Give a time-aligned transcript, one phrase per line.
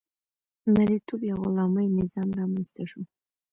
[0.75, 3.01] مرئیتوب یا غلامي نظام رامنځته شو.